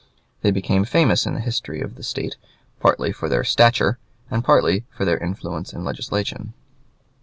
They 0.41 0.49
became 0.49 0.83
famous 0.83 1.27
in 1.27 1.35
the 1.35 1.39
history 1.39 1.79
of 1.79 1.93
the 1.93 2.01
State, 2.01 2.35
partly 2.79 3.11
for 3.11 3.29
their 3.29 3.43
stature 3.43 3.99
and 4.31 4.43
partly 4.43 4.83
for 4.89 5.05
their 5.05 5.19
influence 5.19 5.73
in 5.73 5.83
legislation. 5.83 6.55